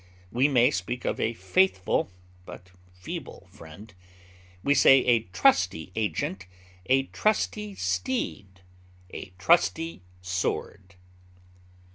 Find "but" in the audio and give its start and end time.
2.43-2.71